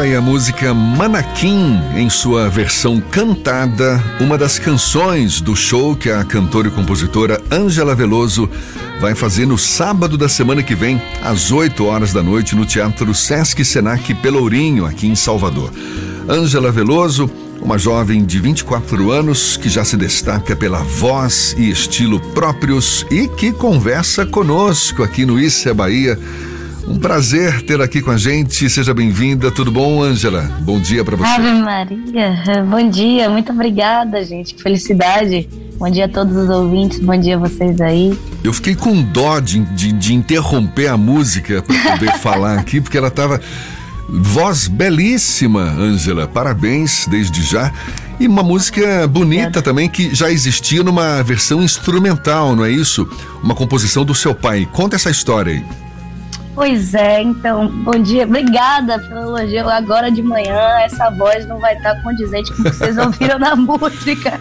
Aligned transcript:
Tá 0.00 0.04
aí 0.04 0.16
a 0.16 0.20
música 0.22 0.72
Manaquim, 0.72 1.78
em 1.94 2.08
sua 2.08 2.48
versão 2.48 3.02
cantada, 3.02 4.02
uma 4.18 4.38
das 4.38 4.58
canções 4.58 5.42
do 5.42 5.54
show 5.54 5.94
que 5.94 6.08
a 6.08 6.24
cantora 6.24 6.68
e 6.68 6.70
compositora 6.70 7.38
Ângela 7.52 7.94
Veloso 7.94 8.48
vai 8.98 9.14
fazer 9.14 9.44
no 9.44 9.58
sábado 9.58 10.16
da 10.16 10.26
semana 10.26 10.62
que 10.62 10.74
vem, 10.74 11.02
às 11.22 11.52
8 11.52 11.84
horas 11.84 12.14
da 12.14 12.22
noite, 12.22 12.56
no 12.56 12.64
Teatro 12.64 13.14
Sesc 13.14 13.62
Senac 13.62 14.14
Pelourinho, 14.14 14.86
aqui 14.86 15.06
em 15.06 15.14
Salvador. 15.14 15.70
Ângela 16.26 16.72
Veloso, 16.72 17.30
uma 17.60 17.76
jovem 17.76 18.24
de 18.24 18.40
24 18.40 19.10
anos 19.10 19.58
que 19.58 19.68
já 19.68 19.84
se 19.84 19.98
destaca 19.98 20.56
pela 20.56 20.78
voz 20.78 21.54
e 21.58 21.68
estilo 21.68 22.18
próprios 22.32 23.04
e 23.10 23.28
que 23.28 23.52
conversa 23.52 24.24
conosco 24.24 25.02
aqui 25.02 25.26
no 25.26 25.38
Isso 25.38 25.68
é 25.68 25.74
Bahia 25.74 26.18
um 26.86 26.98
prazer 26.98 27.62
ter 27.62 27.80
aqui 27.80 28.00
com 28.00 28.10
a 28.10 28.16
gente. 28.16 28.68
Seja 28.68 28.92
bem-vinda. 28.94 29.50
Tudo 29.50 29.70
bom, 29.70 30.02
Ângela? 30.02 30.42
Bom 30.62 30.80
dia 30.80 31.04
para 31.04 31.16
você. 31.16 31.28
Ave 31.28 31.52
Maria. 31.52 32.64
Bom 32.68 32.88
dia. 32.88 33.28
Muito 33.30 33.52
obrigada, 33.52 34.24
gente. 34.24 34.54
Que 34.54 34.62
felicidade. 34.62 35.48
Bom 35.78 35.90
dia 35.90 36.06
a 36.06 36.08
todos 36.08 36.36
os 36.36 36.48
ouvintes. 36.48 36.98
Bom 37.00 37.18
dia 37.18 37.36
a 37.36 37.38
vocês 37.38 37.80
aí. 37.80 38.18
Eu 38.42 38.52
fiquei 38.52 38.74
com 38.74 39.02
dó 39.02 39.40
de, 39.40 39.60
de, 39.74 39.92
de 39.92 40.14
interromper 40.14 40.88
a 40.88 40.96
música 40.96 41.62
para 41.62 41.92
poder 41.92 42.12
falar 42.20 42.58
aqui, 42.58 42.80
porque 42.80 42.98
ela 42.98 43.08
estava 43.08 43.40
voz 44.08 44.68
belíssima, 44.68 45.62
Ângela. 45.62 46.26
Parabéns 46.26 47.06
desde 47.08 47.42
já. 47.42 47.72
E 48.18 48.26
uma 48.26 48.42
música 48.42 49.08
bonita 49.08 49.62
também 49.62 49.88
que 49.88 50.14
já 50.14 50.30
existia 50.30 50.82
numa 50.82 51.22
versão 51.22 51.62
instrumental, 51.62 52.54
não 52.54 52.64
é 52.64 52.70
isso? 52.70 53.08
Uma 53.42 53.54
composição 53.54 54.04
do 54.04 54.14
seu 54.14 54.34
pai. 54.34 54.68
Conta 54.70 54.96
essa 54.96 55.10
história 55.10 55.54
aí. 55.54 55.79
Pois 56.60 56.92
é, 56.92 57.22
então, 57.22 57.68
bom 57.68 57.92
dia. 57.92 58.24
Obrigada 58.24 58.98
pelo 58.98 59.38
elogio. 59.38 59.66
Agora 59.66 60.10
de 60.10 60.22
manhã, 60.22 60.60
essa 60.82 61.08
voz 61.08 61.46
não 61.46 61.58
vai 61.58 61.74
estar 61.74 62.02
condizente 62.02 62.52
com 62.52 62.60
o 62.60 62.64
que 62.66 62.76
vocês 62.76 62.98
ouviram 62.98 63.38
na 63.38 63.56
música. 63.56 64.38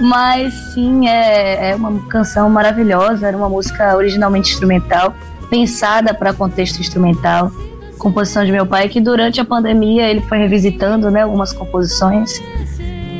Mas 0.00 0.54
sim, 0.72 1.08
é, 1.08 1.70
é 1.70 1.74
uma 1.74 2.06
canção 2.06 2.48
maravilhosa. 2.48 3.26
Era 3.26 3.36
uma 3.36 3.48
música 3.48 3.96
originalmente 3.96 4.52
instrumental, 4.52 5.12
pensada 5.50 6.14
para 6.14 6.32
contexto 6.32 6.78
instrumental. 6.78 7.50
Composição 7.98 8.44
de 8.44 8.52
meu 8.52 8.64
pai, 8.64 8.88
que 8.88 9.00
durante 9.00 9.40
a 9.40 9.44
pandemia 9.44 10.08
ele 10.08 10.20
foi 10.20 10.38
revisitando 10.38 11.10
né, 11.10 11.22
algumas 11.22 11.52
composições. 11.52 12.40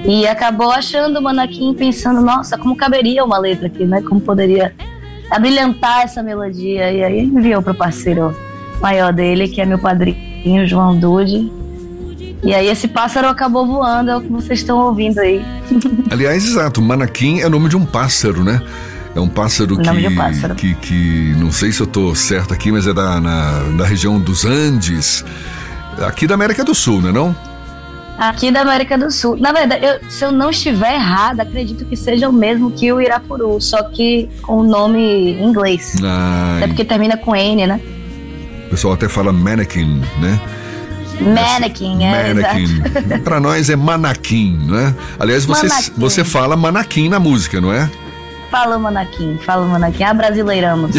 E 0.06 0.24
acabou 0.28 0.70
achando 0.70 1.18
o 1.18 1.22
Manaquim 1.22 1.74
pensando, 1.74 2.20
nossa, 2.20 2.56
como 2.56 2.76
caberia 2.76 3.24
uma 3.24 3.38
letra 3.38 3.66
aqui, 3.66 3.84
né? 3.84 4.00
Como 4.02 4.20
poderia 4.20 4.72
abrilhantar 5.30 6.02
essa 6.02 6.22
melodia. 6.22 6.92
E 6.92 7.02
aí 7.02 7.20
enviou 7.20 7.62
pro 7.62 7.74
parceiro 7.74 8.36
maior 8.80 9.12
dele, 9.12 9.48
que 9.48 9.60
é 9.60 9.66
meu 9.66 9.78
padrinho, 9.78 10.66
João 10.66 10.98
Dude. 10.98 11.52
E 12.42 12.54
aí 12.54 12.68
esse 12.68 12.88
pássaro 12.88 13.28
acabou 13.28 13.66
voando, 13.66 14.10
é 14.10 14.16
o 14.16 14.20
que 14.20 14.28
vocês 14.28 14.60
estão 14.60 14.78
ouvindo 14.78 15.18
aí. 15.18 15.44
Aliás, 16.10 16.44
exato, 16.44 16.80
Manaquim 16.80 17.40
é 17.40 17.48
nome 17.48 17.68
de 17.68 17.76
um 17.76 17.84
pássaro, 17.84 18.42
né? 18.42 18.62
É 19.14 19.20
um 19.20 19.28
pássaro, 19.28 19.76
que, 19.76 19.90
um 19.90 20.14
pássaro. 20.14 20.54
que, 20.54 20.74
que, 20.76 21.34
não 21.36 21.50
sei 21.50 21.72
se 21.72 21.80
eu 21.80 21.86
tô 21.86 22.14
certo 22.14 22.54
aqui, 22.54 22.70
mas 22.70 22.86
é 22.86 22.94
da, 22.94 23.20
na, 23.20 23.58
da 23.76 23.84
região 23.84 24.20
dos 24.20 24.44
Andes, 24.44 25.24
aqui 26.06 26.26
da 26.26 26.34
América 26.34 26.64
do 26.64 26.74
Sul, 26.74 27.02
né 27.02 27.10
não? 27.10 27.34
Aqui 28.20 28.50
da 28.50 28.60
América 28.60 28.98
do 28.98 29.10
Sul. 29.10 29.36
Na 29.38 29.50
verdade, 29.50 29.84
eu, 29.84 30.10
se 30.10 30.22
eu 30.22 30.30
não 30.30 30.50
estiver 30.50 30.94
errada, 30.94 31.42
acredito 31.42 31.86
que 31.86 31.96
seja 31.96 32.28
o 32.28 32.32
mesmo 32.32 32.70
que 32.70 32.92
o 32.92 33.00
Irapuru, 33.00 33.58
só 33.60 33.82
que 33.84 34.28
com 34.42 34.58
o 34.58 34.62
nome 34.62 35.00
em 35.00 35.42
inglês. 35.42 35.96
Ai. 36.02 36.64
É 36.64 36.66
porque 36.66 36.84
termina 36.84 37.16
com 37.16 37.34
N, 37.34 37.66
né? 37.66 37.80
O 38.66 38.70
pessoal 38.70 38.94
até 38.94 39.08
fala 39.08 39.32
mannequin, 39.32 40.02
né? 40.20 40.38
Mannequin, 41.20 42.04
é. 42.04 42.34
Mannequin. 42.34 43.20
Para 43.24 43.40
nós 43.40 43.70
é 43.70 43.76
manaquim, 43.76 44.58
né? 44.68 44.94
Aliás, 45.18 45.44
você, 45.44 45.68
você 45.96 46.24
fala 46.24 46.56
manaquim 46.56 47.08
na 47.08 47.18
música, 47.18 47.60
não 47.60 47.72
é? 47.72 47.90
Fala 48.50 48.76
Manaquim, 48.80 49.38
fala 49.46 49.64
Manaquim, 49.64 50.02
ah, 50.02 50.12
brasileiramos. 50.12 50.90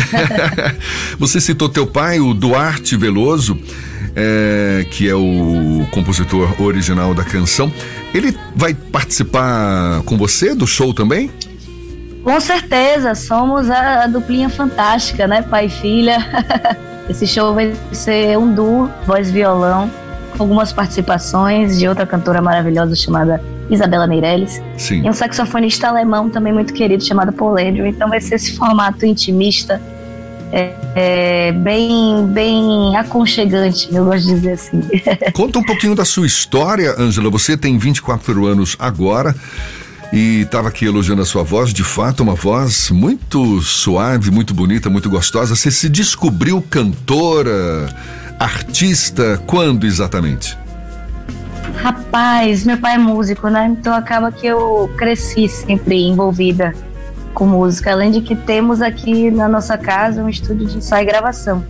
você 1.20 1.42
citou 1.42 1.68
teu 1.68 1.86
pai, 1.86 2.18
o 2.18 2.34
Duarte 2.34 2.96
Veloso 2.96 3.60
é, 4.16 4.86
que 4.90 5.10
é 5.10 5.16
o 5.16 5.86
compositor 5.92 6.62
original 6.62 7.14
da 7.14 7.24
canção. 7.24 7.72
Ele 8.14 8.38
vai 8.56 8.74
participar 8.74 10.02
com 10.04 10.18
você 10.18 10.54
do 10.54 10.68
show 10.68 10.94
também? 10.94 11.30
Com 12.24 12.40
certeza, 12.40 13.16
somos 13.16 13.70
a, 13.70 14.06
duplinha 14.08 14.50
fantástica, 14.50 15.28
né? 15.28 15.42
Pai 15.42 15.66
e 15.66 15.70
filha. 15.70 16.18
Esse 17.10 17.26
show 17.26 17.54
vai 17.54 17.74
ser 17.92 18.38
um 18.38 18.54
duo, 18.54 18.90
voz 19.08 19.30
e 19.30 19.32
violão, 19.32 19.90
com 20.38 20.44
algumas 20.44 20.72
participações 20.72 21.80
de 21.80 21.88
outra 21.88 22.06
cantora 22.06 22.42
maravilhosa 22.42 22.96
chamada 22.96 23.42
Isabela 23.70 24.06
Meirelles. 24.06 24.62
Sim. 24.78 25.04
E 25.04 25.10
um 25.10 25.14
saxofonista 25.14 25.88
alemão 25.88 26.30
também 26.30 26.54
muito 26.54 26.74
querido 26.74 27.04
chamado 27.04 27.34
Polênio. 27.34 27.86
Então 27.88 28.08
vai 28.08 28.22
ser 28.22 28.36
esse 28.36 28.56
formato 28.56 29.06
intimista 29.06 29.82
é, 30.52 30.74
é, 30.96 31.52
bem, 31.54 32.28
bem 32.28 32.96
aconchegante, 32.98 33.88
eu 33.92 34.06
gosto 34.06 34.28
de 34.28 34.34
dizer 34.36 34.52
assim. 34.52 34.82
Conta 35.34 35.60
um 35.60 35.64
pouquinho 35.64 35.96
da 35.96 36.04
sua 36.04 36.26
história, 36.26 36.94
Ângela. 37.00 37.30
Você 37.30 37.56
tem 37.56 37.78
24 37.78 38.46
anos 38.46 38.76
agora 38.78 39.34
e 40.12 40.42
estava 40.42 40.68
aqui 40.68 40.86
elogiando 40.86 41.22
a 41.22 41.26
sua 41.26 41.42
voz, 41.42 41.74
de 41.74 41.84
fato, 41.84 42.22
uma 42.22 42.36
voz 42.36 42.92
muito 42.92 43.62
suave, 43.62 44.30
muito 44.30 44.54
bonita, 44.54 44.90
muito 44.90 45.10
gostosa. 45.10 45.56
Você 45.56 45.72
se 45.72 45.88
descobriu 45.88 46.62
cantora, 46.62 47.88
artista, 48.38 49.42
quando 49.48 49.86
exatamente? 49.86 50.58
Rapaz, 51.78 52.66
meu 52.66 52.78
pai 52.78 52.96
é 52.96 52.98
músico, 52.98 53.48
né? 53.48 53.68
Então 53.72 53.94
acaba 53.94 54.32
que 54.32 54.46
eu 54.46 54.92
cresci 54.98 55.48
sempre 55.48 55.96
envolvida 56.04 56.76
com 57.34 57.46
música, 57.46 57.92
além 57.92 58.12
de 58.12 58.22
que 58.22 58.36
temos 58.36 58.82
aqui 58.82 59.32
na 59.32 59.48
nossa 59.48 59.78
casa 59.78 60.24
um 60.24 60.30
estúdio 60.30 60.68
de 60.68 60.78
ensaio 60.78 61.04
e 61.04 61.06
gravação. 61.06 61.64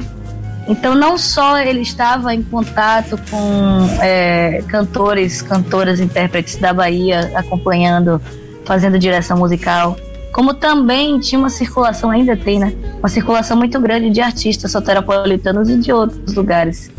Então, 0.67 0.93
não 0.95 1.17
só 1.17 1.57
ele 1.59 1.81
estava 1.81 2.33
em 2.33 2.43
contato 2.43 3.19
com 3.29 4.01
é, 4.01 4.63
cantores, 4.67 5.41
cantoras, 5.41 5.99
intérpretes 5.99 6.57
da 6.57 6.73
Bahia, 6.73 7.31
acompanhando, 7.35 8.21
fazendo 8.63 8.99
direção 8.99 9.37
musical, 9.37 9.97
como 10.31 10.53
também 10.53 11.19
tinha 11.19 11.37
uma 11.37 11.49
circulação, 11.49 12.09
ainda 12.09 12.37
tem, 12.37 12.59
né? 12.59 12.73
Uma 12.99 13.09
circulação 13.09 13.57
muito 13.57 13.79
grande 13.81 14.09
de 14.09 14.21
artistas 14.21 14.71
soteropolitanos 14.71 15.69
e 15.69 15.77
de 15.77 15.91
outros 15.91 16.33
lugares 16.33 16.89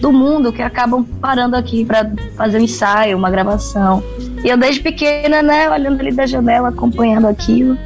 do 0.00 0.12
mundo 0.12 0.52
que 0.52 0.60
acabam 0.60 1.04
parando 1.04 1.56
aqui 1.56 1.84
para 1.84 2.10
fazer 2.36 2.58
um 2.58 2.62
ensaio, 2.62 3.16
uma 3.16 3.30
gravação. 3.30 4.02
E 4.44 4.48
eu, 4.48 4.58
desde 4.58 4.80
pequena, 4.80 5.40
né, 5.40 5.70
olhando 5.70 6.00
ali 6.00 6.12
da 6.12 6.26
janela, 6.26 6.70
acompanhando 6.70 7.28
aquilo 7.28 7.78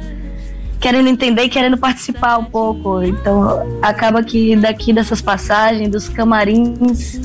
querendo 0.79 1.09
entender 1.09 1.43
e 1.43 1.49
querendo 1.49 1.77
participar 1.77 2.37
um 2.37 2.45
pouco. 2.45 3.03
Então 3.03 3.79
acaba 3.81 4.23
que 4.23 4.55
daqui 4.55 4.93
dessas 4.93 5.21
passagens, 5.21 5.89
dos 5.89 6.09
camarins 6.09 7.19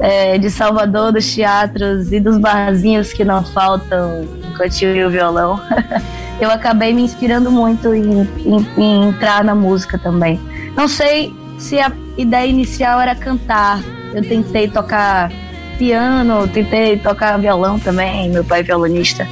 é, 0.00 0.38
de 0.38 0.50
Salvador, 0.50 1.12
dos 1.12 1.32
teatros 1.34 2.12
e 2.12 2.20
dos 2.20 2.38
barzinhos 2.38 3.12
que 3.12 3.24
não 3.24 3.44
faltam 3.44 4.26
enquanto 4.50 4.82
eu 4.82 5.08
o 5.08 5.10
violão, 5.10 5.60
eu 6.40 6.50
acabei 6.50 6.92
me 6.92 7.02
inspirando 7.02 7.50
muito 7.50 7.92
em, 7.94 8.22
em, 8.44 8.66
em 8.76 9.08
entrar 9.08 9.42
na 9.42 9.54
música 9.54 9.98
também. 9.98 10.40
Não 10.76 10.88
sei 10.88 11.32
se 11.58 11.78
a 11.78 11.90
ideia 12.16 12.46
inicial 12.46 13.00
era 13.00 13.14
cantar. 13.14 13.80
Eu 14.14 14.22
tentei 14.22 14.68
tocar 14.68 15.30
piano, 15.76 16.46
tentei 16.46 16.96
tocar 16.96 17.36
violão 17.38 17.78
também, 17.78 18.30
meu 18.30 18.44
pai 18.44 18.60
é 18.60 18.62
violonista. 18.62 19.26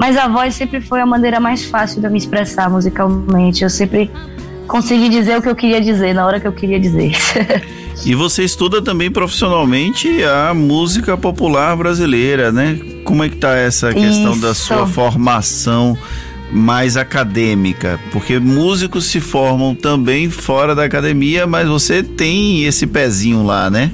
Mas 0.00 0.16
a 0.16 0.26
voz 0.26 0.54
sempre 0.54 0.80
foi 0.80 0.98
a 0.98 1.04
maneira 1.04 1.38
mais 1.38 1.62
fácil 1.66 2.00
de 2.00 2.06
eu 2.06 2.10
me 2.10 2.16
expressar 2.16 2.70
musicalmente. 2.70 3.62
Eu 3.62 3.68
sempre 3.68 4.10
consegui 4.66 5.10
dizer 5.10 5.36
o 5.36 5.42
que 5.42 5.48
eu 5.48 5.54
queria 5.54 5.78
dizer 5.78 6.14
na 6.14 6.24
hora 6.24 6.40
que 6.40 6.48
eu 6.48 6.52
queria 6.52 6.80
dizer. 6.80 7.12
E 8.02 8.14
você 8.14 8.44
estuda 8.44 8.80
também 8.80 9.10
profissionalmente 9.10 10.24
a 10.24 10.54
música 10.54 11.18
popular 11.18 11.76
brasileira, 11.76 12.50
né? 12.50 12.80
Como 13.04 13.22
é 13.22 13.28
que 13.28 13.36
tá 13.36 13.54
essa 13.54 13.92
questão 13.92 14.32
Isso. 14.32 14.40
da 14.40 14.54
sua 14.54 14.86
formação 14.86 15.98
mais 16.50 16.96
acadêmica? 16.96 18.00
Porque 18.10 18.38
músicos 18.38 19.04
se 19.04 19.20
formam 19.20 19.74
também 19.74 20.30
fora 20.30 20.74
da 20.74 20.84
academia, 20.84 21.46
mas 21.46 21.68
você 21.68 22.02
tem 22.02 22.64
esse 22.64 22.86
pezinho 22.86 23.44
lá, 23.44 23.68
né? 23.68 23.90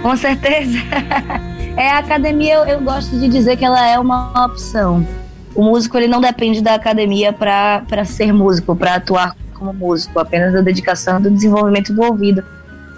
Com 0.00 0.16
certeza. 0.16 0.78
É, 1.76 1.90
a 1.90 1.98
academia, 1.98 2.54
eu, 2.54 2.64
eu 2.64 2.80
gosto 2.80 3.18
de 3.18 3.28
dizer 3.28 3.56
que 3.56 3.64
ela 3.64 3.86
é 3.86 3.98
uma 3.98 4.44
opção. 4.44 5.06
O 5.54 5.62
músico, 5.62 5.96
ele 5.96 6.06
não 6.06 6.20
depende 6.20 6.60
da 6.60 6.74
academia 6.74 7.32
para 7.32 8.04
ser 8.04 8.32
músico, 8.32 8.76
para 8.76 8.96
atuar 8.96 9.34
como 9.54 9.72
músico, 9.72 10.18
apenas 10.18 10.52
da 10.52 10.60
dedicação 10.60 11.20
do 11.20 11.30
desenvolvimento 11.30 11.92
do 11.92 12.02
ouvido. 12.02 12.44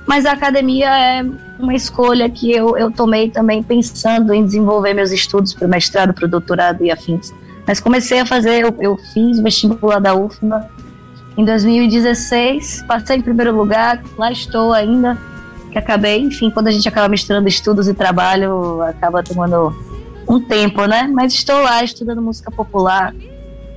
Mas 0.07 0.27
a 0.27 0.33
academia 0.33 0.89
é 0.89 1.25
uma 1.59 1.75
escolha 1.75 2.29
que 2.29 2.53
eu, 2.53 2.77
eu 2.77 2.91
tomei 2.91 3.31
também 3.31 3.63
pensando 3.63 4.35
em 4.35 4.45
desenvolver 4.45 4.93
meus 4.93 5.13
estudos 5.13 5.55
para 5.55 5.67
o 5.67 5.71
mestrado, 5.71 6.13
para 6.13 6.27
o 6.27 6.29
doutorado 6.29 6.85
e 6.85 6.91
afins. 6.91 7.33
Mas 7.67 7.81
comecei 7.81 8.21
a 8.21 8.27
fazer, 8.27 8.65
eu, 8.65 8.77
eu 8.81 8.97
fiz 9.13 9.39
vestibular 9.41 9.99
da 9.99 10.15
UFMA 10.15 10.69
em 11.37 11.45
2016, 11.45 12.85
passei 12.87 13.17
em 13.17 13.23
primeiro 13.23 13.57
lugar, 13.57 14.03
lá 14.19 14.31
estou 14.31 14.73
ainda 14.73 15.17
que 15.75 15.79
acabei, 15.79 16.21
enfim, 16.21 16.51
quando 16.51 16.69
a 16.69 16.71
gente 16.71 16.89
acaba 16.89 17.09
misturando 17.09 17.49
estudos 17.49 17.89
e 17.89 17.95
trabalho, 17.95 18.81
acaba 18.83 19.25
tomando 19.25 19.75
um 20.29 20.41
tempo, 20.41 20.87
né? 20.87 21.11
Mas 21.13 21.35
estou 21.35 21.61
lá 21.63 21.83
estudando 21.83 22.23
música 22.23 22.49
popular. 22.49 23.13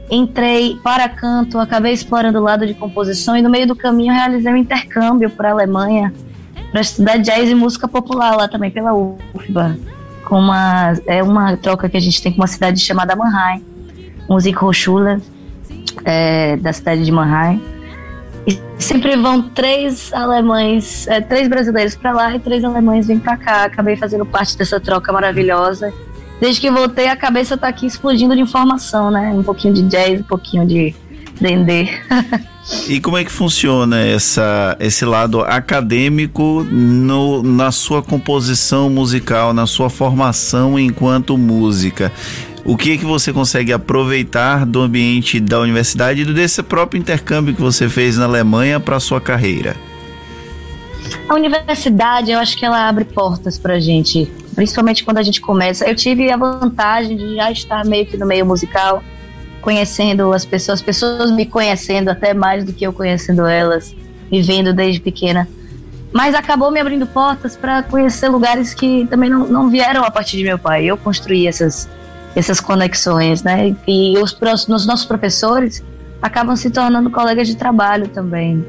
Entrei 0.10 0.78
para 0.84 1.10
canto, 1.10 1.58
acabei 1.58 1.94
explorando 1.94 2.38
o 2.38 2.44
lado 2.44 2.68
de 2.68 2.76
composição 2.76 3.36
e 3.36 3.42
no 3.42 3.50
meio 3.50 3.68
do 3.68 3.76
caminho 3.76 4.14
realizei 4.14 4.54
um 4.54 4.58
intercâmbio 4.58 5.30
para 5.32 5.50
a 5.50 5.52
Alemanha 5.52 6.14
para 6.72 6.82
estudar 6.82 7.18
jazz 7.18 7.50
e 7.50 7.56
música 7.56 7.88
popular 7.88 8.36
lá 8.36 8.48
também 8.48 8.70
pela 8.70 8.94
UFBA, 8.94 9.76
com 10.24 10.38
uma 10.38 10.94
é 11.08 11.24
uma 11.24 11.58
troca 11.58 11.90
que 11.90 11.98
a 11.98 12.00
gente 12.00 12.22
tem 12.22 12.32
com 12.32 12.42
uma 12.42 12.48
cidade 12.48 12.80
chamada 12.80 13.16
Mannheim, 13.16 13.66
Musikhochschule 14.30 15.20
é, 16.06 16.58
da 16.58 16.72
cidade 16.72 17.04
de 17.04 17.12
Mannheim. 17.12 17.77
E 18.48 18.58
sempre 18.80 19.16
vão 19.18 19.42
três 19.42 20.14
alemães, 20.14 21.06
é, 21.08 21.20
três 21.20 21.48
brasileiros 21.48 21.96
para 21.96 22.14
lá 22.14 22.36
e 22.36 22.40
três 22.40 22.64
alemães 22.64 23.06
vêm 23.06 23.20
para 23.20 23.36
cá. 23.36 23.64
Acabei 23.66 23.98
fazendo 23.98 24.26
parte 24.26 24.58
dessa 24.58 24.80
troca 24.80 25.12
maravilhosa 25.12 25.94
desde 26.40 26.62
que 26.62 26.72
voltei, 26.72 27.08
a 27.08 27.16
cabeça 27.16 27.58
tá 27.58 27.68
aqui 27.68 27.86
explodindo 27.86 28.36
de 28.36 28.42
informação, 28.42 29.12
né? 29.12 29.32
Um 29.34 29.44
pouquinho 29.44 29.74
de 29.74 29.84
jazz, 29.84 30.20
um 30.20 30.24
pouquinho 30.24 30.66
de 30.66 30.96
dendê. 31.40 31.88
e 32.88 33.00
como 33.00 33.18
é 33.18 33.24
que 33.24 33.32
funciona 33.32 34.00
essa, 34.02 34.76
esse 34.80 35.06
lado 35.06 35.42
acadêmico 35.42 36.64
no, 36.70 37.44
na 37.44 37.72
sua 37.72 38.02
composição 38.02 38.90
musical, 38.90 39.54
na 39.54 39.66
sua 39.68 39.90
formação 39.90 40.78
enquanto 40.78 41.38
música? 41.38 42.12
O 42.68 42.78
que 42.78 42.92
é 42.92 42.98
que 42.98 43.06
você 43.06 43.34
consegue 43.34 43.74
aproveitar 43.74 44.66
do 44.66 44.82
ambiente 44.82 45.40
da 45.40 45.60
universidade 45.60 46.22
e 46.22 46.26
desse 46.26 46.62
próprio 46.62 47.00
intercâmbio 47.00 47.56
que 47.56 47.62
você 47.62 47.90
fez 47.90 48.18
na 48.18 48.26
Alemanha 48.26 48.80
para 48.80 49.00
sua 49.00 49.20
carreira? 49.20 49.76
A 51.28 51.34
universidade, 51.34 52.30
eu 52.32 52.38
acho 52.38 52.56
que 52.56 52.66
ela 52.66 52.88
abre 52.88 53.06
portas 53.06 53.58
para 53.58 53.80
gente 53.80 54.30
principalmente 54.58 55.04
quando 55.04 55.20
a 55.20 55.24
gente 55.24 55.40
começa. 55.40 55.88
Eu 55.88 55.96
tive 55.96 56.32
a 56.32 56.36
vantagem 56.36 57.16
de 57.16 57.36
já 57.36 57.52
estar 57.52 57.86
meio 57.86 58.08
que 58.08 58.18
no 58.18 58.26
meio 58.26 58.44
musical, 58.44 59.04
conhecendo 59.62 60.34
as 60.34 60.44
pessoas, 60.44 60.80
as 60.80 60.82
pessoas 60.84 61.30
me 61.30 61.46
conhecendo 61.46 62.10
até 62.10 62.34
mais 62.34 62.66
do 62.66 62.74
que 62.74 62.84
eu 62.84 62.92
conhecendo 62.92 63.46
elas, 63.46 63.96
me 64.32 64.42
vendo 64.42 64.74
desde 64.74 65.00
pequena. 65.00 65.48
Mas 66.12 66.34
acabou 66.34 66.72
me 66.72 66.80
abrindo 66.80 67.06
portas 67.06 67.56
para 67.56 67.84
conhecer 67.84 68.30
lugares 68.30 68.74
que 68.74 69.06
também 69.06 69.30
não, 69.30 69.46
não 69.46 69.70
vieram 69.70 70.04
a 70.04 70.10
partir 70.10 70.38
de 70.38 70.44
meu 70.44 70.58
pai. 70.58 70.86
Eu 70.86 70.98
construí 70.98 71.46
essas, 71.46 71.88
essas 72.38 72.60
conexões, 72.60 73.44
né? 73.44 73.76
E 73.88 74.18
os, 74.18 74.38
os 74.70 74.86
nossos 74.86 75.06
professores 75.06 75.84
acabam 76.22 76.56
se 76.56 76.70
tornando 76.70 77.10
colegas 77.10 77.48
de 77.48 77.56
trabalho 77.56 78.08
também. 78.08 78.66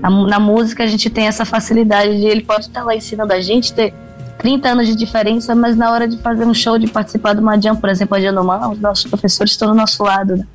Na, 0.00 0.10
na 0.10 0.40
música 0.40 0.84
a 0.84 0.86
gente 0.86 1.08
tem 1.10 1.26
essa 1.26 1.44
facilidade 1.44 2.16
de 2.16 2.26
ele 2.26 2.42
pode 2.42 2.66
estar 2.66 2.82
lá 2.84 2.94
ensinando 2.94 3.32
a 3.32 3.40
gente, 3.40 3.72
ter 3.72 3.94
30 4.38 4.68
anos 4.68 4.86
de 4.86 4.94
diferença, 4.94 5.54
mas 5.54 5.76
na 5.76 5.90
hora 5.90 6.08
de 6.08 6.16
fazer 6.18 6.44
um 6.44 6.54
show, 6.54 6.78
de 6.78 6.88
participar 6.88 7.34
de 7.34 7.40
uma 7.40 7.60
jam, 7.60 7.76
por 7.76 7.90
exemplo, 7.90 8.16
a 8.16 8.20
Janomã, 8.20 8.68
os 8.70 8.80
nossos 8.80 9.04
professores 9.04 9.52
estão 9.52 9.68
do 9.68 9.74
nosso 9.74 10.02
lado. 10.02 10.36
Né? 10.36 10.46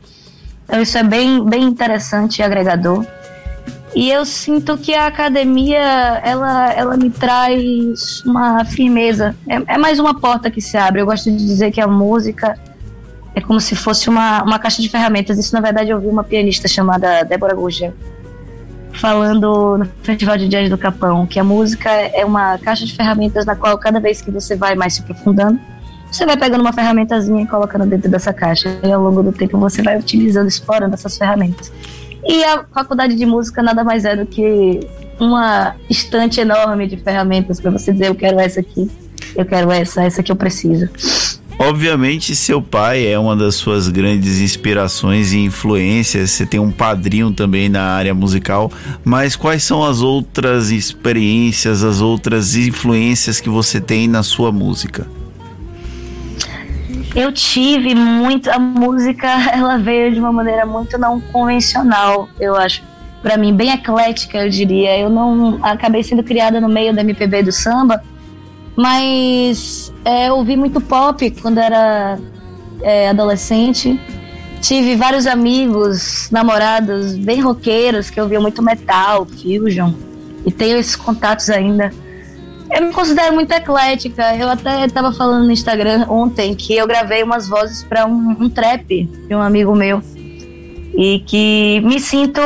Então 0.66 0.82
isso 0.82 0.98
é 0.98 1.04
bem, 1.04 1.44
bem 1.48 1.64
interessante 1.64 2.40
e 2.40 2.44
agregador. 2.44 3.06
E 3.96 4.12
eu 4.12 4.26
sinto 4.26 4.78
que 4.78 4.94
a 4.94 5.08
academia, 5.08 5.80
ela, 6.22 6.74
ela 6.74 6.98
me 6.98 7.10
traz 7.10 8.22
uma 8.26 8.66
firmeza. 8.66 9.34
É, 9.48 9.76
é 9.76 9.78
mais 9.78 10.00
uma 10.00 10.20
porta 10.20 10.52
que 10.52 10.60
se 10.60 10.76
abre. 10.76 11.02
Eu 11.02 11.06
gosto 11.06 11.32
de 11.32 11.38
dizer 11.38 11.72
que 11.72 11.80
a 11.80 11.88
música 11.88 12.60
é 13.34 13.40
como 13.40 13.60
se 13.62 13.74
fosse 13.74 14.10
uma, 14.10 14.44
uma 14.44 14.60
caixa 14.60 14.82
de 14.82 14.90
ferramentas. 14.90 15.40
Isso, 15.40 15.54
na 15.54 15.62
verdade, 15.62 15.92
eu 15.92 15.96
ouvi 15.96 16.08
uma 16.08 16.26
pianista 16.26 16.68
chamada 16.68 17.24
Débora 17.24 17.56
Gugel 17.56 17.94
falando 18.96 19.78
no 19.78 19.86
Festival 20.04 20.38
de 20.38 20.48
Jazz 20.48 20.70
do 20.70 20.78
Capão, 20.78 21.26
que 21.26 21.40
a 21.40 21.44
música 21.44 21.90
é 21.90 22.24
uma 22.26 22.58
caixa 22.58 22.86
de 22.86 22.96
ferramentas 22.96 23.46
na 23.46 23.56
qual 23.56 23.78
cada 23.78 24.00
vez 24.00 24.22
que 24.22 24.32
você 24.32 24.56
vai 24.56 24.74
mais 24.76 24.94
se 24.94 25.02
aprofundando, 25.02 25.60
você 26.10 26.26
vai 26.26 26.38
pegando 26.38 26.62
uma 26.62 26.72
ferramentazinha 26.72 27.44
e 27.44 27.48
colocando 27.48 27.86
dentro 27.86 28.10
dessa 28.10 28.32
caixa. 28.32 28.78
E 28.84 28.92
ao 28.92 29.02
longo 29.02 29.22
do 29.22 29.34
tempo 29.34 29.58
você 29.58 29.82
vai 29.82 29.98
utilizando, 29.98 30.48
explorando 30.48 30.94
essas 30.94 31.18
ferramentas. 31.18 31.72
E 32.28 32.44
a 32.44 32.66
faculdade 32.74 33.16
de 33.16 33.26
música 33.26 33.62
nada 33.62 33.84
mais 33.84 34.06
é 34.06 34.16
do 34.16 34.26
que 34.26 34.80
uma 35.20 35.76
estante 35.90 36.40
enorme 36.40 36.88
de 36.88 36.98
ferramentas 36.98 37.60
para 37.60 37.72
você 37.72 37.92
dizer 37.94 38.08
eu 38.08 38.16
quero 38.16 38.40
essa 38.40 38.60
aqui, 38.60 38.90
eu 39.36 39.46
quero 39.46 39.72
essa, 39.72 40.04
essa 40.04 40.24
que 40.24 40.32
eu 40.32 40.36
preciso. 40.36 40.90
Obviamente, 41.58 42.36
seu 42.36 42.62
pai 42.62 43.08
é 43.08 43.18
uma 43.18 43.34
das 43.34 43.56
suas 43.56 43.88
grandes 43.88 44.42
inspirações 44.42 45.32
e 45.32 45.38
influências. 45.40 46.32
Você 46.32 46.46
tem 46.46 46.60
um 46.60 46.70
padrinho 46.70 47.32
também 47.32 47.70
na 47.70 47.82
área 47.82 48.14
musical. 48.14 48.70
Mas 49.06 49.38
quais 49.38 49.64
são 49.64 49.82
as 49.82 50.02
outras 50.02 50.70
experiências, 50.70 51.82
as 51.82 52.02
outras 52.02 52.58
influências 52.58 53.40
que 53.40 53.50
você 53.50 53.80
tem 53.80 54.06
na 54.06 54.22
sua 54.22 54.52
música? 54.52 55.08
Eu 57.16 57.32
tive 57.32 57.96
muito. 57.96 58.50
A 58.52 58.60
música, 58.60 59.28
ela 59.52 59.78
veio 59.78 60.14
de 60.14 60.20
uma 60.20 60.32
maneira 60.32 60.66
muito 60.66 60.98
não 60.98 61.20
convencional, 61.20 62.30
eu 62.40 62.56
acho. 62.56 62.84
Para 63.22 63.38
mim, 63.38 63.56
bem 63.56 63.72
eclética, 63.72 64.40
eu 64.40 64.50
diria. 64.50 65.00
Eu 65.00 65.10
não 65.10 65.60
acabei 65.64 66.04
sendo 66.04 66.24
criada 66.24 66.62
no 66.62 66.70
meio 66.70 66.94
da 66.94 67.02
MPB 67.02 67.44
do 67.44 67.52
samba 67.52 68.02
mas 68.76 69.94
é, 70.04 70.28
eu 70.28 70.36
ouvi 70.36 70.58
muito 70.58 70.82
pop 70.82 71.32
quando 71.42 71.60
era 71.60 72.20
é, 72.82 73.10
adolescente. 73.10 74.00
Tive 74.62 74.96
vários 74.96 75.28
amigos, 75.28 76.30
namorados 76.32 77.16
bem 77.18 77.40
roqueiros 77.40 78.10
que 78.10 78.20
ouviam 78.20 78.42
muito 78.42 78.62
metal, 78.62 79.26
fusion. 79.26 79.94
E 80.46 80.52
tenho 80.52 80.78
esses 80.78 80.96
contatos 80.96 81.50
ainda. 81.50 81.92
Eu 82.76 82.88
me 82.88 82.94
considero 82.94 83.34
muito 83.34 83.52
eclética. 83.54 84.36
Eu 84.36 84.50
até 84.50 84.86
estava 84.86 85.14
falando 85.14 85.46
no 85.46 85.52
Instagram 85.52 86.06
ontem 86.10 86.54
que 86.54 86.76
eu 86.76 86.86
gravei 86.86 87.24
umas 87.24 87.48
vozes 87.48 87.84
para 87.84 88.06
um, 88.06 88.36
um 88.38 88.50
trap 88.50 89.06
de 89.06 89.34
um 89.34 89.42
amigo 89.42 89.74
meu 89.74 90.02
e 90.98 91.20
que 91.26 91.82
me 91.86 92.00
sinto 92.00 92.42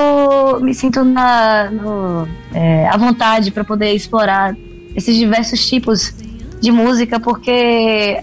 me 0.61 0.73
sinto 0.73 1.03
na 1.03 1.69
no, 1.71 2.27
é, 2.53 2.87
à 2.87 2.95
vontade 2.95 3.49
para 3.49 3.63
poder 3.63 3.93
explorar 3.93 4.55
esses 4.95 5.15
diversos 5.15 5.67
tipos 5.67 6.13
de 6.59 6.71
música, 6.71 7.19
porque 7.19 8.21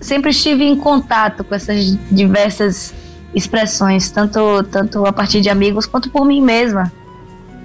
sempre 0.00 0.30
estive 0.30 0.64
em 0.64 0.76
contato 0.76 1.42
com 1.42 1.54
essas 1.54 1.96
diversas 2.10 2.94
expressões, 3.34 4.10
tanto, 4.10 4.62
tanto 4.64 5.04
a 5.06 5.12
partir 5.12 5.40
de 5.40 5.48
amigos 5.48 5.86
quanto 5.86 6.10
por 6.10 6.24
mim 6.24 6.40
mesma, 6.40 6.92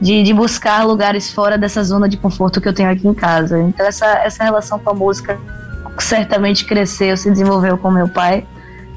de, 0.02 0.24
de 0.24 0.34
buscar 0.34 0.86
lugares 0.86 1.32
fora 1.32 1.58
dessa 1.58 1.84
zona 1.84 2.10
de 2.10 2.18
conforto 2.18 2.60
que 2.60 2.68
eu 2.68 2.74
tenho 2.74 2.90
aqui 2.90 3.08
em 3.08 3.14
casa. 3.14 3.60
Então, 3.60 3.86
essa, 3.86 4.06
essa 4.06 4.44
relação 4.44 4.80
com 4.80 4.90
a 4.90 4.94
música 4.94 5.40
certamente 6.00 6.66
cresceu, 6.66 7.16
se 7.16 7.30
desenvolveu 7.30 7.78
com 7.78 7.92
meu 7.92 8.08
pai. 8.08 8.46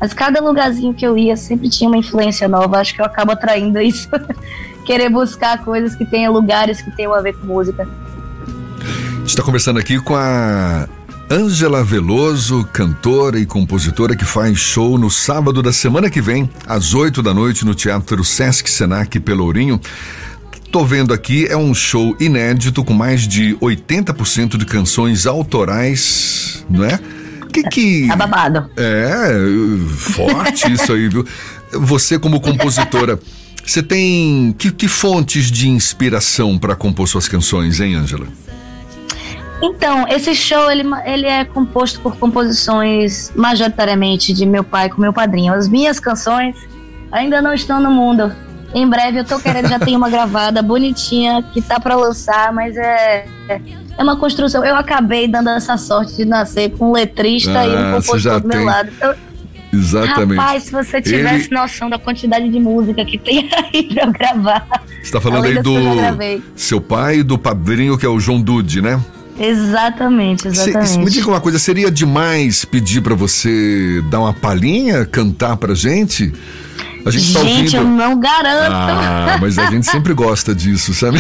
Mas 0.00 0.12
cada 0.12 0.40
lugarzinho 0.40 0.92
que 0.92 1.06
eu 1.06 1.16
ia 1.16 1.36
sempre 1.36 1.68
tinha 1.68 1.88
uma 1.88 1.96
influência 1.96 2.46
nova. 2.48 2.78
Acho 2.78 2.94
que 2.94 3.00
eu 3.00 3.04
acabo 3.04 3.32
atraindo 3.32 3.80
isso. 3.80 4.08
Querer 4.84 5.08
buscar 5.08 5.64
coisas 5.64 5.96
que 5.96 6.04
tenham 6.04 6.32
lugares 6.32 6.80
que 6.80 6.90
tenham 6.92 7.14
a 7.14 7.20
ver 7.20 7.34
com 7.34 7.46
música. 7.46 7.82
A 7.82 9.18
gente 9.18 9.28
está 9.28 9.42
conversando 9.42 9.78
aqui 9.78 9.98
com 9.98 10.14
a 10.14 10.86
Ângela 11.30 11.82
Veloso, 11.82 12.64
cantora 12.72 13.38
e 13.38 13.46
compositora 13.46 14.14
que 14.14 14.24
faz 14.24 14.58
show 14.58 14.96
no 14.96 15.10
sábado 15.10 15.60
da 15.60 15.72
semana 15.72 16.08
que 16.08 16.20
vem, 16.20 16.48
às 16.68 16.94
8 16.94 17.20
da 17.20 17.34
noite, 17.34 17.64
no 17.64 17.74
Teatro 17.74 18.22
Sesc 18.22 18.70
Senac 18.70 19.18
Pelourinho. 19.18 19.80
Tô 20.70 20.85
vendo 20.85 21.14
aqui, 21.14 21.46
é 21.46 21.56
um 21.56 21.73
show 21.73 22.16
inédito 22.20 22.85
com 22.85 22.92
mais 22.92 23.26
de 23.26 23.56
80% 23.56 24.56
de 24.56 24.66
canções 24.66 25.26
autorais, 25.26 26.64
não 26.68 26.85
é? 26.85 26.99
Que 27.52 27.62
que. 27.62 28.08
Tá 28.08 28.16
babado. 28.16 28.70
É, 28.76 29.28
forte 29.96 30.70
isso 30.73 30.92
aí, 30.92 31.08
viu? 31.08 31.25
Você, 31.73 32.18
como 32.18 32.40
compositora, 32.40 33.18
você 33.64 33.82
tem 33.82 34.54
que, 34.58 34.70
que 34.70 34.87
fontes 34.87 35.50
de 35.50 35.68
inspiração 35.68 36.58
para 36.58 36.76
compor 36.76 37.08
suas 37.08 37.28
canções, 37.28 37.80
hein, 37.80 37.94
Ângela? 37.94 38.26
Então, 39.62 40.06
esse 40.08 40.35
show 40.35 40.70
ele, 40.70 40.85
ele 41.04 41.26
é 41.26 41.44
composto 41.44 42.00
por 42.00 42.16
composições 42.16 43.32
majoritariamente 43.35 44.35
de 44.35 44.44
meu 44.44 44.62
pai 44.62 44.90
com 44.90 45.00
meu 45.00 45.12
padrinho. 45.12 45.54
As 45.54 45.66
minhas 45.66 45.99
canções 45.99 46.54
ainda 47.11 47.40
não 47.40 47.54
estão 47.54 47.80
no 47.80 47.90
mundo. 47.90 48.30
Em 48.76 48.87
breve 48.87 49.21
eu 49.21 49.25
tô 49.25 49.38
querendo, 49.38 49.71
já 49.71 49.78
tem 49.78 49.97
uma 49.97 50.11
gravada 50.11 50.61
bonitinha 50.61 51.42
que 51.42 51.62
tá 51.62 51.80
para 51.80 51.97
lançar, 51.97 52.52
mas 52.52 52.76
é, 52.76 53.25
é 53.49 54.02
uma 54.02 54.18
construção. 54.18 54.62
Eu 54.62 54.76
acabei 54.76 55.26
dando 55.26 55.49
essa 55.49 55.78
sorte 55.78 56.14
de 56.14 56.26
nascer 56.26 56.73
com 56.73 56.90
um 56.90 56.92
letrista 56.92 57.59
ah, 57.59 57.66
e 57.66 57.75
um 57.75 57.92
compositor 57.95 58.40
do 58.40 58.49
meu 58.49 58.59
tem... 58.59 58.66
lado. 58.66 58.90
Eu, 59.00 59.14
Exatamente. 59.73 60.38
Rapaz, 60.38 60.64
se 60.64 60.73
você 60.73 61.00
tivesse 61.00 61.49
Ele... 61.49 61.56
noção 61.59 61.88
da 61.88 61.99
quantidade 61.99 62.50
de 62.50 62.61
música 62.61 63.02
que 63.02 63.16
tem 63.16 63.49
aí 63.73 63.83
pra 63.95 64.04
eu 64.04 64.12
gravar. 64.12 64.66
Você 65.02 65.11
tá 65.11 65.23
falando 65.23 65.47
aí 65.47 65.59
do 65.62 65.75
seu 66.54 66.78
pai 66.78 67.21
e 67.21 67.23
do 67.23 67.38
padrinho, 67.38 67.97
que 67.97 68.04
é 68.04 68.09
o 68.11 68.21
João 68.21 68.42
Dude, 68.42 68.83
né? 68.83 69.00
Exatamente, 69.40 70.49
exatamente. 70.49 70.88
Se, 70.90 70.99
me 70.99 71.11
diga 71.11 71.28
uma 71.28 71.40
coisa, 71.40 71.59
seria 71.59 71.90
demais 71.90 72.66
pedir 72.66 73.00
para 73.00 73.14
você 73.14 74.02
dar 74.11 74.21
uma 74.21 74.35
palhinha, 74.35 75.06
cantar 75.06 75.56
pra 75.56 75.75
gente? 75.75 76.30
A 77.06 77.10
gente, 77.12 77.32
tá 77.32 77.38
ouvindo... 77.38 77.76
eu 77.76 77.84
não 77.84 78.18
garanto. 78.18 78.72
Ah, 78.72 79.38
mas 79.40 79.56
a 79.60 79.70
gente 79.70 79.86
sempre 79.86 80.12
gosta 80.12 80.52
disso, 80.52 80.92
sabe? 80.92 81.18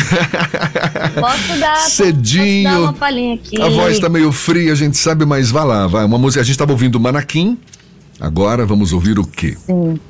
Posso 1.20 1.60
dar, 1.60 1.76
Cedinho. 1.76 2.64
Posso 2.64 2.74
dar 2.74 2.82
uma 2.82 2.92
palhinha 2.92 3.34
aqui. 3.36 3.62
A 3.62 3.68
voz 3.68 4.00
tá 4.00 4.08
meio 4.08 4.32
fria, 4.32 4.72
a 4.72 4.74
gente 4.74 4.96
sabe, 4.96 5.24
mas 5.24 5.48
vai 5.48 5.64
lá, 5.64 5.86
vai. 5.86 6.04
Uma 6.04 6.18
música, 6.18 6.40
a 6.40 6.44
gente 6.44 6.58
tava 6.58 6.72
ouvindo 6.72 6.98
Manaquim. 6.98 7.56
Agora 8.20 8.66
vamos 8.66 8.92
ouvir 8.92 9.16
o 9.16 9.24
quê? 9.24 9.56
Sim. 9.64 10.00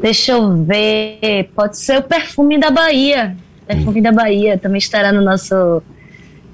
Deixa 0.00 0.32
eu 0.32 0.64
ver. 0.64 1.50
Pode 1.56 1.76
ser 1.76 1.98
o 1.98 2.02
Perfume 2.02 2.58
da 2.58 2.70
Bahia. 2.70 3.36
Perfume 3.66 3.98
hum. 3.98 4.02
da 4.04 4.12
Bahia 4.12 4.56
também 4.56 4.78
estará 4.78 5.12
no 5.12 5.20
nosso 5.20 5.82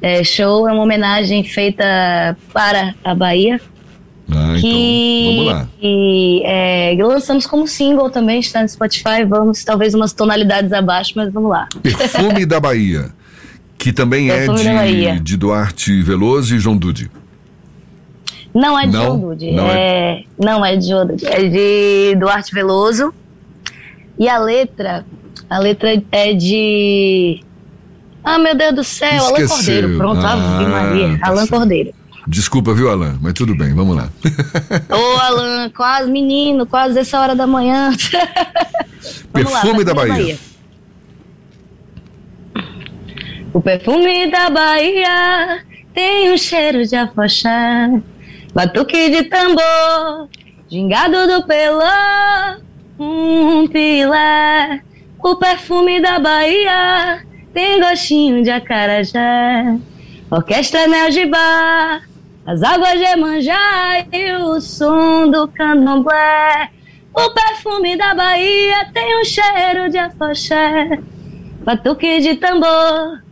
é, 0.00 0.24
show. 0.24 0.66
É 0.66 0.72
uma 0.72 0.82
homenagem 0.82 1.44
feita 1.44 1.84
para 2.50 2.94
a 3.04 3.14
Bahia. 3.14 3.60
Ah, 4.30 4.56
que, 4.58 4.66
então, 4.66 5.36
vamos 5.36 5.52
lá. 5.52 5.68
E 5.82 6.42
é, 6.44 6.96
lançamos 6.98 7.46
como 7.46 7.66
single 7.66 8.10
também, 8.10 8.40
está 8.40 8.62
no 8.62 8.68
Spotify. 8.68 9.24
Vamos, 9.28 9.62
talvez 9.64 9.94
umas 9.94 10.12
tonalidades 10.12 10.72
abaixo, 10.72 11.12
mas 11.16 11.32
vamos 11.32 11.50
lá. 11.50 11.68
Perfume 11.82 12.46
da 12.46 12.58
Bahia, 12.58 13.10
que 13.76 13.92
também 13.92 14.30
é 14.30 14.46
de, 14.46 15.20
de 15.20 15.36
Duarte 15.36 16.02
Veloso 16.02 16.54
e 16.54 16.58
João 16.58 16.76
Dude. 16.76 17.10
Não 18.54 18.78
é 18.78 18.86
de 18.86 18.92
não, 18.92 19.04
João 19.04 19.20
Dude. 19.20 19.50
Não 19.50 19.66
é, 19.66 19.78
é, 19.78 20.24
não 20.38 20.64
é 20.64 20.76
de 20.76 20.88
João 20.88 21.06
Dude. 21.06 21.26
É 21.26 21.48
de 21.48 22.16
Duarte 22.16 22.54
Veloso. 22.54 23.12
E 24.18 24.28
a 24.28 24.38
letra, 24.38 25.04
a 25.50 25.58
letra 25.58 26.02
é 26.12 26.32
de. 26.32 27.42
Ah, 28.22 28.38
meu 28.38 28.54
Deus 28.54 28.74
do 28.74 28.84
céu, 28.84 29.10
Esqueceu. 29.10 29.34
Alan 29.36 29.48
Cordeiro. 29.48 29.96
Pronto, 29.98 30.20
ah, 30.24 30.32
Ave 30.32 30.66
Maria. 30.66 31.18
Tá 31.18 31.26
Alan 31.26 31.36
certo. 31.38 31.50
Cordeiro. 31.50 31.94
Desculpa, 32.26 32.72
viu, 32.72 32.90
Alan? 32.90 33.18
Mas 33.20 33.34
tudo 33.34 33.54
bem, 33.54 33.74
vamos 33.74 33.96
lá. 33.96 34.08
Ô, 34.88 35.18
Alan, 35.20 35.70
quase 35.70 36.10
menino, 36.10 36.66
quase 36.66 36.98
essa 36.98 37.20
hora 37.20 37.34
da 37.34 37.46
manhã. 37.46 37.90
perfume 39.32 39.78
lá, 39.78 39.84
da 39.84 39.94
Bahia. 39.94 40.14
Bahia. 40.14 40.38
O 43.52 43.60
perfume 43.60 44.30
da 44.30 44.48
Bahia 44.48 45.64
tem 45.92 46.32
um 46.32 46.38
cheiro 46.38 46.86
de 46.86 46.96
afoxé, 46.96 48.02
batuque 48.54 49.10
de 49.10 49.24
tambor, 49.24 50.28
gingado 50.68 51.26
do 51.26 51.46
pelô, 51.46 51.84
um 52.98 53.68
pilé. 53.68 54.82
O 55.22 55.36
perfume 55.36 56.00
da 56.00 56.18
Bahia 56.18 57.24
tem 57.52 57.80
gostinho 57.80 58.42
de 58.42 58.50
acarajé, 58.50 59.78
orquestra 60.30 60.88
Nel 60.88 61.10
de 61.10 61.26
bar 61.26 62.02
as 62.46 62.62
águas 62.62 62.98
de 62.98 63.04
Emanjá 63.04 64.06
e 64.12 64.32
o 64.32 64.60
som 64.60 65.30
do 65.30 65.48
candomblé. 65.48 66.70
O 67.14 67.30
perfume 67.30 67.96
da 67.96 68.14
Bahia 68.14 68.86
tem 68.92 69.20
um 69.20 69.24
cheiro 69.24 69.88
de 69.88 69.98
afoxé, 69.98 70.98
batuque 71.64 72.20
de 72.20 72.34
tambor, 72.34 73.22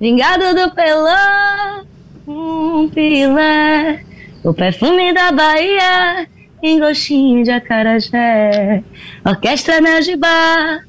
vingado 0.00 0.54
do 0.54 0.70
pelô, 0.74 1.86
um 2.26 2.88
pilé. 2.88 4.04
O 4.44 4.52
perfume 4.52 5.14
da 5.14 5.32
Bahia 5.32 6.26
tem 6.60 6.78
gostinho 6.78 7.44
de 7.44 7.52
acarajé, 7.52 8.82
orquestra 9.24 9.80
Najibá, 9.80 10.80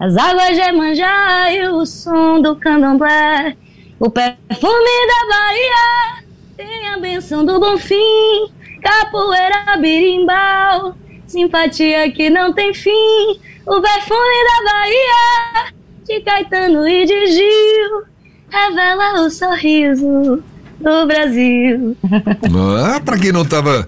as 0.00 0.16
águas 0.16 0.56
de 0.56 0.60
Emanjá 0.60 1.52
e 1.52 1.68
o 1.68 1.84
som 1.84 2.40
do 2.40 2.56
candomblé. 2.56 3.54
O 4.00 4.10
perfume 4.10 5.06
da 5.06 5.36
Bahia 5.36 6.27
tem 6.58 6.88
a 6.88 6.98
benção 6.98 7.44
do 7.44 7.60
Bonfim, 7.60 8.50
capoeira 8.82 9.76
birimbau, 9.80 10.96
simpatia 11.24 12.10
que 12.10 12.28
não 12.28 12.52
tem 12.52 12.74
fim. 12.74 13.38
O 13.64 13.80
perfume 13.80 14.44
da 14.44 14.72
Bahia, 14.72 15.72
de 16.04 16.20
Caetano 16.20 16.88
e 16.88 17.06
de 17.06 17.26
Gil, 17.28 18.02
revela 18.50 19.22
o 19.22 19.30
sorriso 19.30 20.42
do 20.80 21.06
Brasil. 21.06 21.96
Ah, 22.80 23.00
pra 23.00 23.18
quem 23.18 23.30
não 23.30 23.44
tava 23.44 23.86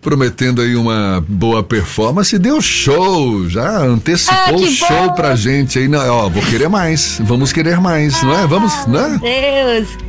prometendo 0.00 0.62
aí 0.62 0.74
uma 0.74 1.22
boa 1.28 1.62
performance, 1.62 2.38
deu 2.38 2.62
show, 2.62 3.46
já 3.48 3.78
antecipou 3.82 4.38
ah, 4.38 4.52
o 4.54 4.66
show 4.66 5.08
bom. 5.08 5.12
pra 5.12 5.34
gente 5.34 5.78
aí, 5.78 5.88
não, 5.88 6.08
ó, 6.08 6.28
vou 6.30 6.42
querer 6.44 6.68
mais, 6.68 7.20
vamos 7.24 7.52
querer 7.52 7.78
mais, 7.78 8.22
ah, 8.22 8.26
não 8.26 8.38
é? 8.38 8.46
Vamos, 8.46 8.86
né? 8.86 9.20
Deus, 9.20 10.05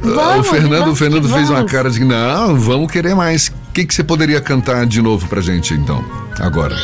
Vamos, 0.00 0.46
o 0.46 0.50
Fernando, 0.50 0.88
o 0.88 0.96
Fernando 0.96 1.28
fez 1.28 1.50
uma 1.50 1.64
cara 1.64 1.90
de 1.90 2.04
não, 2.04 2.56
vamos 2.56 2.90
querer 2.90 3.14
mais. 3.14 3.48
O 3.48 3.72
que, 3.72 3.84
que 3.84 3.94
você 3.94 4.02
poderia 4.02 4.40
cantar 4.40 4.86
de 4.86 5.02
novo 5.02 5.28
pra 5.28 5.40
gente, 5.40 5.74
então, 5.74 6.04
agora? 6.38 6.76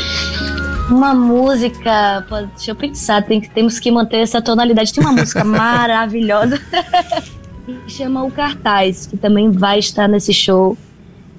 Uma 0.90 1.14
música, 1.14 2.24
deixa 2.54 2.72
eu 2.72 2.74
pensar, 2.76 3.22
tem, 3.22 3.40
temos 3.40 3.78
que 3.78 3.90
manter 3.90 4.18
essa 4.18 4.42
tonalidade. 4.42 4.92
Tem 4.92 5.02
uma 5.02 5.12
música 5.12 5.42
maravilhosa 5.44 6.60
que 7.64 7.80
chama 7.90 8.24
O 8.24 8.30
Cartaz, 8.30 9.06
que 9.06 9.16
também 9.16 9.50
vai 9.50 9.78
estar 9.78 10.08
nesse 10.08 10.32
show 10.32 10.76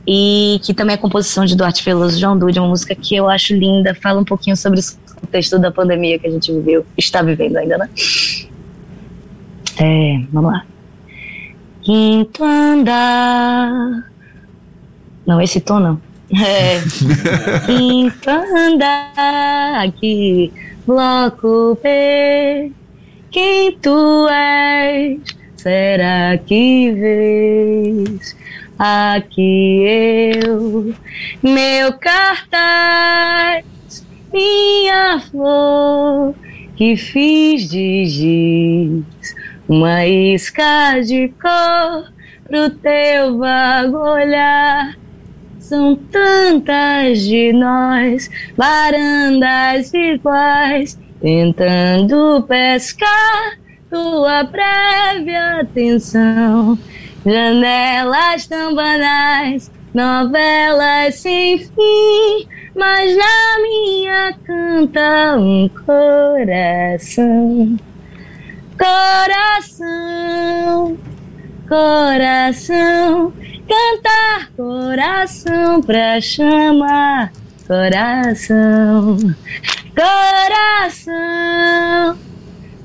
e 0.08 0.60
que 0.64 0.74
também 0.74 0.96
é 0.96 0.98
composição 0.98 1.46
de 1.46 1.56
Duarte 1.56 1.84
Veloso 1.84 2.20
João 2.20 2.38
Dude, 2.38 2.60
uma 2.60 2.70
música 2.70 2.94
que 2.94 3.16
eu 3.16 3.30
acho 3.30 3.54
linda, 3.56 3.96
fala 3.96 4.20
um 4.20 4.26
pouquinho 4.26 4.56
sobre 4.56 4.80
o 4.80 4.84
contexto 5.22 5.58
da 5.58 5.72
pandemia 5.72 6.20
que 6.20 6.28
a 6.28 6.32
gente 6.32 6.52
viveu, 6.52 6.86
está 6.98 7.22
vivendo 7.22 7.58
ainda, 7.58 7.78
né? 7.78 7.90
É, 9.78 10.22
vamos 10.32 10.52
lá. 10.52 10.66
Quinto 11.86 12.44
andar. 12.44 14.10
Não, 15.24 15.40
esse 15.40 15.62
tom 15.62 15.80
não. 15.80 16.02
É. 16.34 16.82
Quinto 17.68 18.30
andar. 18.32 19.86
Aqui. 19.86 20.52
Bloco 20.88 21.78
P. 21.84 22.72
Quem 23.30 23.78
tu 23.78 24.28
és? 24.30 25.20
Será 25.58 26.36
que 26.40 26.92
vês? 26.92 28.36
Aqui 28.80 29.84
eu, 30.44 30.94
meu 31.42 31.94
cartaz, 31.94 33.64
minha 34.34 35.20
flor 35.20 36.34
que 36.76 36.98
fiz 36.98 37.70
de 37.70 38.06
giz 38.06 39.36
uma 39.68 40.06
isca 40.06 41.00
de 41.02 41.34
cor 41.42 42.14
pro 42.48 42.70
teu 42.70 43.38
vago 43.38 43.98
olhar. 43.98 44.96
São 45.60 45.96
tantas 45.96 47.22
de 47.22 47.52
nós, 47.52 48.30
varandas 48.56 49.92
iguais, 49.94 51.00
tentando 51.20 52.44
pescar 52.48 53.58
tua 53.90 54.44
breve 54.44 55.36
atenção. 55.36 56.78
Janelas 57.26 58.46
tão 58.46 58.76
banais, 58.76 59.72
novelas 59.92 61.16
sem 61.16 61.58
fim, 61.58 62.48
mas 62.76 63.18
na 63.18 63.60
minha 63.64 64.34
canta 64.46 65.36
um 65.40 65.68
coração. 65.84 66.56
Coração, 68.78 69.78
coração, 71.68 73.34
cantar 73.68 74.50
coração 74.56 75.82
pra 75.82 76.20
chamar 76.20 77.32
coração, 77.66 79.18
coração, 79.96 81.16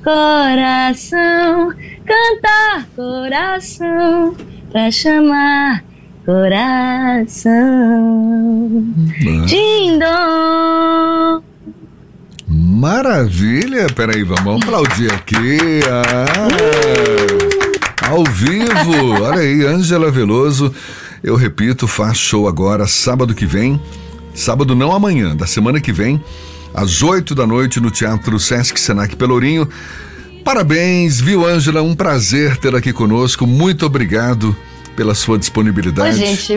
coração, 0.03 1.73
cantar 2.05 2.87
coração 2.95 4.35
pra 4.71 4.89
chamar 4.89 5.83
coração. 6.25 7.51
Dindom. 9.45 10.71
Maravilha! 12.81 13.85
Peraí, 13.95 14.23
vamos 14.23 14.63
aplaudir 14.63 15.13
aqui. 15.13 15.81
Ah, 15.87 16.47
ao 18.09 18.23
vivo! 18.23 19.21
Olha 19.21 19.41
aí, 19.41 19.63
Ângela 19.63 20.09
Veloso. 20.09 20.73
Eu 21.23 21.35
repito, 21.35 21.87
faz 21.87 22.17
show 22.17 22.47
agora, 22.47 22.87
sábado 22.87 23.35
que 23.35 23.45
vem. 23.45 23.79
Sábado 24.33 24.73
não 24.73 24.91
amanhã, 24.91 25.35
da 25.35 25.45
semana 25.45 25.79
que 25.79 25.91
vem, 25.91 26.19
às 26.73 27.03
8 27.03 27.35
da 27.35 27.45
noite, 27.45 27.79
no 27.79 27.91
Teatro 27.91 28.39
Sesc 28.39 28.79
Senac 28.79 29.15
Pelourinho. 29.15 29.69
Parabéns, 30.43 31.21
viu, 31.21 31.45
Ângela? 31.45 31.83
Um 31.83 31.93
prazer 31.93 32.57
ter 32.57 32.75
aqui 32.75 32.91
conosco. 32.91 33.45
Muito 33.45 33.85
obrigado 33.85 34.57
pela 34.95 35.13
sua 35.13 35.37
disponibilidade. 35.37 36.19
Oi, 36.19 36.25
gente, 36.25 36.53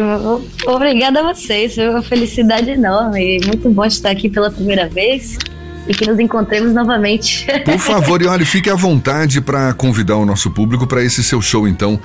obrigada 0.66 1.20
a 1.20 1.34
vocês. 1.34 1.74
Foi 1.74 1.86
uma 1.86 2.00
felicidade 2.02 2.70
enorme. 2.70 3.42
Muito 3.44 3.68
bom 3.68 3.84
estar 3.84 4.08
aqui 4.08 4.30
pela 4.30 4.50
primeira 4.50 4.88
vez 4.88 5.36
e 5.86 5.94
que 5.94 6.06
nos 6.06 6.18
encontremos 6.18 6.72
novamente. 6.72 7.46
Por 7.64 7.78
favor, 7.80 8.20
e 8.22 8.26
olha, 8.26 8.44
fique 8.44 8.70
à 8.70 8.74
vontade 8.74 9.40
para 9.40 9.72
convidar 9.74 10.16
o 10.16 10.24
nosso 10.24 10.50
público 10.50 10.86
para 10.86 11.02
esse 11.02 11.22
seu 11.22 11.40
show, 11.42 11.68
então, 11.68 12.00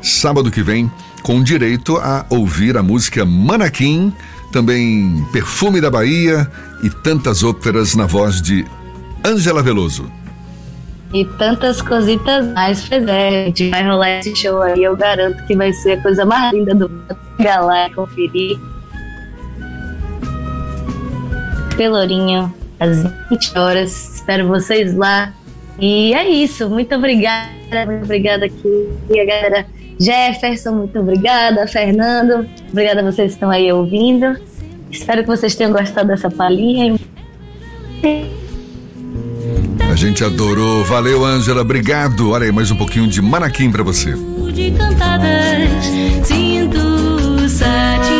sábado 0.00 0.50
que 0.50 0.62
vem, 0.62 0.90
com 1.22 1.42
direito 1.42 1.96
a 1.96 2.26
ouvir 2.28 2.76
a 2.76 2.82
música 2.82 3.24
Manaquim 3.24 4.12
também 4.52 5.26
Perfume 5.32 5.80
da 5.80 5.90
Bahia 5.90 6.48
e 6.82 6.90
tantas 6.90 7.42
outras 7.42 7.96
na 7.96 8.06
voz 8.06 8.40
de 8.40 8.64
Ângela 9.24 9.62
Veloso. 9.62 10.12
E 11.12 11.24
tantas 11.24 11.82
cositas 11.82 12.46
mais, 12.54 12.86
pois 12.88 13.06
é, 13.06 13.46
gente 13.46 13.70
vai 13.70 13.86
rolar 13.86 14.10
esse 14.18 14.34
show 14.36 14.62
aí, 14.62 14.84
eu 14.84 14.96
garanto 14.96 15.44
que 15.46 15.56
vai 15.56 15.72
ser 15.72 15.92
a 15.92 16.02
coisa 16.02 16.24
mais 16.24 16.52
linda 16.52 16.74
do 16.74 16.88
mundo. 16.88 17.16
Chegar 17.36 17.60
lá 17.60 17.86
e 17.86 17.94
conferir. 17.94 18.58
Pelourinho, 21.76 22.52
às 22.82 23.02
20 23.30 23.58
horas, 23.58 24.14
espero 24.16 24.48
vocês 24.48 24.94
lá. 24.94 25.32
E 25.78 26.12
é 26.14 26.28
isso, 26.28 26.68
muito 26.68 26.94
obrigada, 26.94 27.86
muito 27.86 28.04
obrigada 28.04 28.46
aqui, 28.46 28.88
a 29.10 29.24
galera 29.24 29.66
Jefferson, 29.98 30.72
muito 30.72 30.98
obrigada, 30.98 31.66
Fernando, 31.66 32.46
obrigada 32.70 33.00
a 33.00 33.04
vocês 33.04 33.32
que 33.32 33.36
estão 33.36 33.50
aí 33.50 33.72
ouvindo. 33.72 34.36
Espero 34.90 35.22
que 35.22 35.28
vocês 35.28 35.54
tenham 35.54 35.72
gostado 35.72 36.08
dessa 36.08 36.30
palhinha. 36.30 36.96
A 39.90 39.94
gente 39.94 40.22
adorou. 40.24 40.84
Valeu, 40.84 41.24
Ângela. 41.24 41.62
Obrigado. 41.62 42.30
Olha 42.30 42.44
aí, 42.44 42.52
mais 42.52 42.70
um 42.70 42.76
pouquinho 42.76 43.06
de 43.06 43.22
Manaquim 43.22 43.70
para 43.70 43.82
você. 43.82 44.14
De 44.52 44.70
cantadas, 44.72 45.84
sinto 46.24 47.48
satisfação. 47.48 48.11